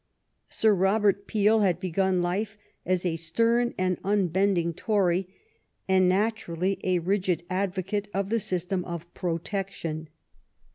[0.49, 2.57] Sir Robert Peel had begun life
[2.87, 5.27] as a stern and unbending Tory,
[5.87, 10.07] and naturally a rigid advocate of the system of protection.